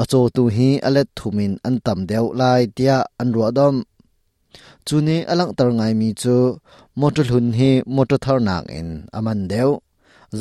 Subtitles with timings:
[0.00, 3.74] acho tu hi alet thumin an tam deu lai tia an ro dom
[4.86, 6.36] chuni alang tar ngai mi chu
[7.00, 8.38] moto hun hi moto thar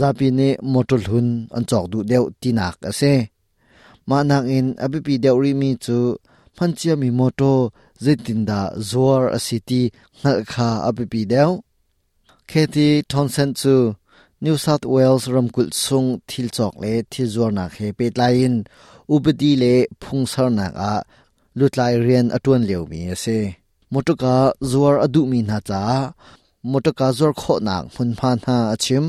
[0.01, 3.12] zapi ne motul hun an chok du deu tinak ase
[4.09, 5.98] ma nak in abipi deu ri mi chu
[6.56, 7.53] phanchia mi moto
[8.05, 9.83] zetinda zuar asiti
[10.20, 11.51] ngal kha abipi deu
[12.51, 13.75] kheti thonsen chu
[14.44, 18.55] new south wales ramkul sung thil chok le thil zuar na khe pet lain
[19.15, 20.93] ubadi le phungsar na ka
[21.59, 23.38] lutlai rian atun leu mi ase
[23.93, 24.34] motoka
[24.71, 25.81] zuar adu mi na cha
[26.71, 29.06] motoka zuar kho na hun phan ha achim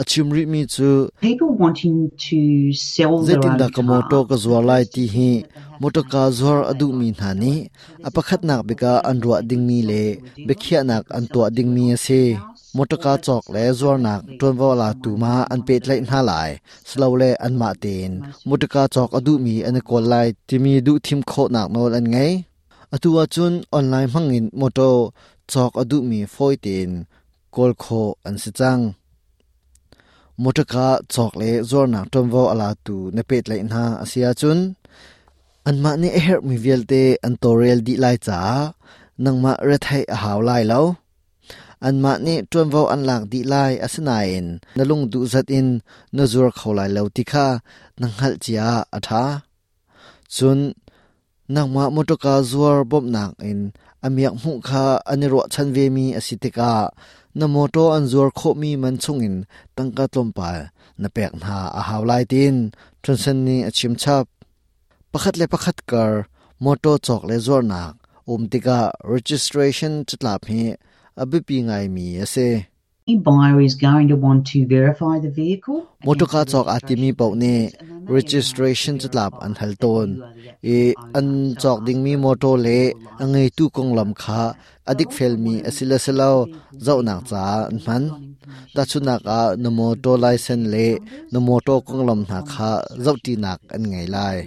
[0.00, 0.88] achimri mi chu
[1.20, 2.38] people wanting to
[2.72, 4.28] sell their zetin da own ka moto car.
[4.28, 5.30] ka zuar lai ti hi
[5.82, 7.54] moto ka zuar adu mi na ni
[8.08, 10.04] apakhat nak beka anruwa ding mi le
[10.46, 12.22] bekhia nak an to ding mi ase
[12.76, 16.50] moto ka chok le zuar nak ton wala tu ma an pet lai na lai
[16.88, 18.10] slow le an ma ten
[18.48, 21.92] moto ka chok adu mi an kol lai ti mi du thim kho nak nol
[21.98, 22.32] an ngai
[22.94, 24.90] atua chun online hangin moto
[25.52, 26.90] chok adu mi foi ten
[27.54, 28.82] kol kho an si chang
[30.42, 34.60] motoka chok le zorna tomvo ala tu na pet lai na asia chun.
[35.68, 38.38] Anma ni e her mi velte an torel di lai cha.
[39.24, 40.82] Nangma re thai a haw lai lo.
[41.88, 45.68] Anma ni tomvo an lak di lai asna in nalung du zat in,
[46.16, 47.46] na zur khaw lai lo ti kha.
[48.00, 49.24] Nang hal chia atha
[50.34, 50.60] chun
[51.54, 53.60] nangma motoka zuar bom nak in
[54.06, 56.72] amiak mu kha aniro chan ve mi asitika
[57.38, 59.36] na moto an zuar kho mi man chungin
[59.76, 60.50] tangka tlompa
[61.00, 62.56] na pek na a hawlai tin
[63.02, 64.26] transan ni achim chap
[65.12, 66.12] pakhat le pakhat kar
[66.64, 67.94] moto chok le zuar nak
[68.30, 68.78] um tika
[69.14, 70.60] registration chutla phi
[71.22, 72.50] abipi ngai mi ase
[73.08, 75.78] Any buyer is going to want to verify the vehicle.
[76.06, 77.54] moto ka chok atimi pau ne
[78.16, 80.08] registration chutlap an hal ton
[80.76, 80.78] e
[81.18, 81.28] an
[81.62, 82.80] chok ding mi moto le
[83.22, 84.42] angai tu kong lam kha
[84.90, 86.32] adik fel mi asila selo
[86.86, 88.04] zau nak cha an man
[88.74, 90.86] ta chuna ka no moto license le
[91.32, 92.70] no moto kong lam na kha
[93.04, 94.38] zau ti nak an ngai lai.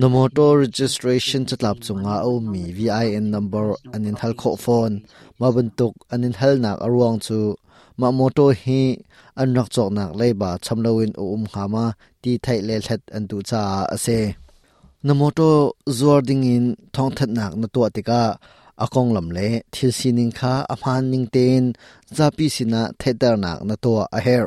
[0.00, 4.94] No moto registration chutlap chunga o mi vin number anin hal kho phone.
[5.38, 7.40] Ma bantuk anin hal nak arwang chu
[8.00, 8.80] ma moto hi
[9.40, 11.84] an rak chok nak leiba chamloin o um khama
[12.22, 13.62] ti thai le thlet an tu cha
[13.94, 14.18] ase
[15.06, 15.48] na moto
[15.98, 18.22] zuar ding in thong that nak na to tika
[18.84, 21.62] akong lam le, thil sining kha amhan ning ten
[22.16, 24.46] zapi sina theater nak na to a her.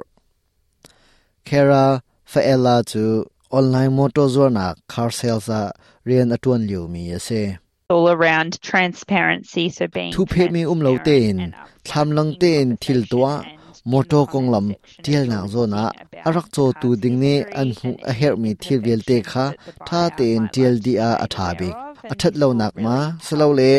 [1.47, 1.85] Kera
[2.31, 3.06] faela chu
[3.57, 5.62] online moto zuar nak car sales a
[6.07, 7.44] rian atun liu mi ase
[7.93, 11.35] all around transparency so being thu phe mi um lo ten
[11.89, 13.33] tham lang ten thil and
[13.91, 16.47] moto using kong lam comment section tial as na well, zo na talking about arak
[16.55, 19.45] cho tu ding ne an hu a her mi thil vel te kha
[19.89, 21.69] tha ten might tial like di to a be made atha bi
[22.13, 22.97] athat lo nak ma
[23.27, 23.71] help le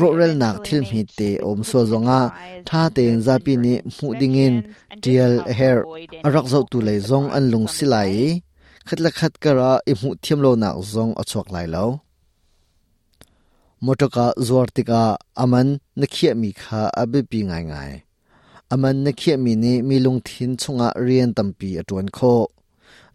[0.00, 2.20] ro rel nak thil mi te om so zonga
[2.68, 4.54] tha ten zapi ni mu ding in
[5.04, 5.78] help her
[6.26, 8.12] arak zo tu le zong an lung silai
[8.88, 9.10] day.
[9.18, 11.86] khat kara i mu thiam lo nak zong achok lai lo
[13.84, 15.02] motoka zuartika
[15.42, 15.68] aman
[16.00, 17.92] nakhia mi kha abe pi ngai ngai
[18.74, 22.34] aman nakhia mi ni milung thin chunga rian tampi atwan kho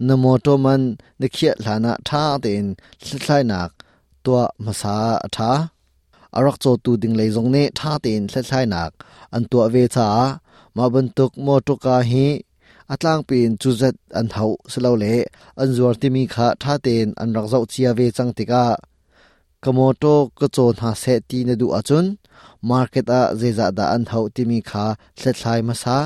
[0.07, 0.81] na moto man
[1.21, 2.65] nakhia hlana tha ten
[3.23, 3.71] thlai nak
[4.23, 5.51] tua masa atha
[6.37, 8.91] arak cho tu ding lei zong ne tha ten thlai nak
[9.35, 10.07] an tua ve cha
[10.75, 12.27] ma ban tuk motoka hi
[12.93, 15.15] atlang pin chuzat an hau selo le
[15.61, 18.63] an zuar ti mi kha tha ten an rak zau chia ve chang tika
[19.63, 22.05] kamoto ka chon ha se ti na du achun
[22.69, 24.85] market a zeza da an hau ti mi kha
[25.19, 25.97] thlai masa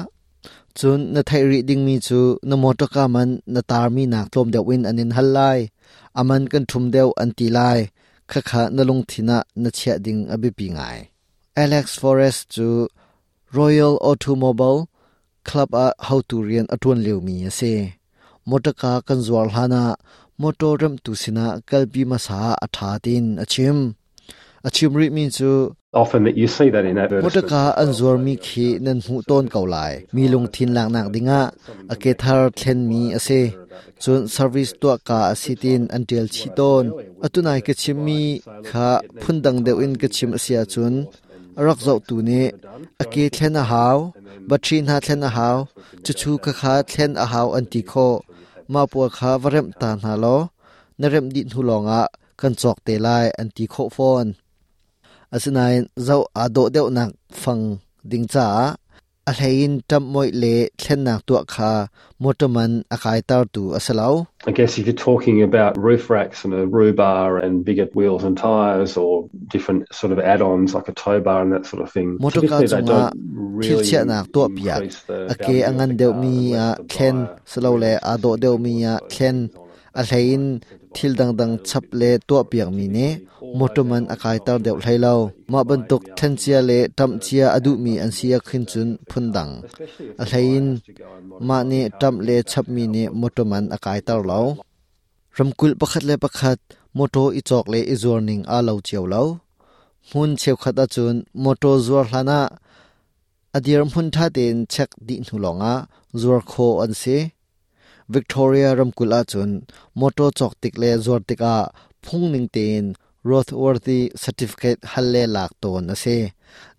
[0.78, 2.20] chun na thai ri ding mi chu
[2.50, 5.60] na moto ka man na tar mi nak tlom deuh win anin hal lai
[6.20, 7.80] aman kan thum deuh an ti lai
[8.32, 11.00] kha kha na lung thina na chia ding abi pi ngai
[11.64, 12.68] alex forest chu
[13.58, 14.80] royal automobile
[15.48, 17.74] club a how to rian atun leu mi ase
[18.50, 19.84] motaka kan zwal hana
[20.42, 23.78] motoram tu sina kalpi masa atha tin achim
[24.68, 25.52] achim ri mi chu
[26.02, 27.36] often that you see that in advertisements.
[27.36, 31.08] motaka an zuar mi khi nan hu ton kau lai mi lung thin lang nak
[31.14, 31.42] dinga
[31.94, 33.42] a ke thar thlen mi ase
[34.04, 36.86] chun service to ka asitin until chi ton
[37.26, 38.22] atunai ke chim mi
[38.70, 38.88] kha
[39.22, 40.94] phundang deu in ke chim asia chun
[41.66, 42.42] rak zau tu ne
[43.04, 43.98] a ke thlen a haw
[44.50, 45.58] batri na thlen a haw
[46.06, 48.08] chu chu kha kha thlen a haw an ti kho
[48.74, 50.38] ma pu kha varem ta na lo
[51.00, 52.02] narem din hu longa
[52.40, 54.30] kan chok te lai an ti kho phone
[55.36, 55.76] asinai
[56.08, 57.12] zo ado deuh nak
[57.42, 57.66] phang
[58.12, 58.48] ding cha
[59.30, 61.72] a hlein tam moi le thlen nak tu kha
[62.24, 64.16] motoman akai tar tu asalau
[64.50, 68.24] I guess if you're talking about roof racks and a roo bar and bigger wheels
[68.24, 71.92] and tyres or different sort of add-ons like a tow bar and that sort of
[71.92, 74.76] thing, motor ka typically they chunga don't thil chia nak to pia.
[74.78, 77.18] value of angan deuh mi a buyer
[77.52, 79.38] salo le really ado deuh mi a thlen
[80.00, 80.44] a hlein
[80.96, 83.08] thil dang dang chap le to piak mi ne.
[83.60, 85.16] motoman akai tar deuh thailo
[85.52, 89.52] ma bantuk thlen chia le tam chia adu mi an sia khin chun phundang
[90.22, 90.66] a hlein
[91.48, 94.42] ma ne tam le chap mi ne motoman akai tar lo
[95.38, 96.60] ramkul pakhat le pakhat
[96.98, 99.24] moto i chok le i zorning a lo chiao lo
[100.12, 102.40] mun cheu khat a chun moto zuar hlana
[103.58, 105.74] adir mun tha ten chek di nu longa
[106.22, 107.18] zuar kho an se
[108.14, 109.52] victoria ramkul a chun
[110.00, 111.56] moto chok tik le zuar tik a
[112.04, 112.84] phung ning ten
[113.30, 116.18] roadworthy certificate halle lak ton ase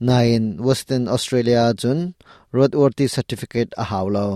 [0.09, 1.99] nine western australia chun
[2.57, 4.27] roadworthy certificate a hawlo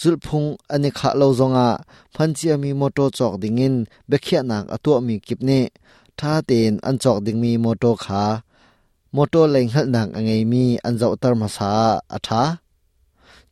[0.00, 1.68] zulphung ani kha lo zonga
[2.14, 3.76] phanchi ami moto chok dingin
[4.10, 5.58] bekhia nak atu mi kipne
[6.18, 8.24] tha ten an chok ding mi moto kha
[9.16, 11.70] moto leng hal nak angai mi an zau tar ma sa
[12.16, 12.44] atha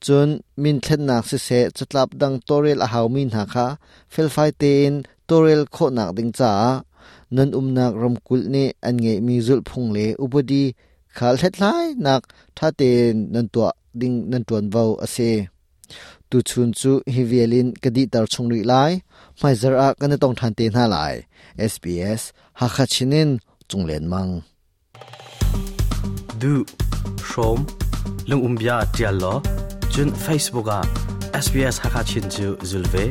[0.05, 0.29] chun
[0.63, 3.67] min thlen nak se se chatlap dang torel a haw min ha kha
[4.13, 4.93] fel fai ten
[5.29, 6.53] torel kho nak ding cha
[7.37, 10.65] nan um nak ram kul ne an nge mi zul phung le ubodi
[11.17, 12.23] khal het lai nak
[12.57, 13.71] tha ten nan tua
[14.01, 15.31] ding nan tuan vau ase
[16.31, 18.93] tu chun chu hi vialin kadi tar chung ri lai
[19.41, 21.15] mai zar a kan tong than te na lai
[21.73, 22.23] sbs
[22.59, 23.31] ha kha chinin
[23.69, 24.33] chunglen mang
[26.41, 26.65] du
[27.31, 27.59] shom
[28.29, 29.35] lung umbia tial lo
[29.93, 30.81] chun facebook a
[31.45, 33.05] sbs hakachin chu zulve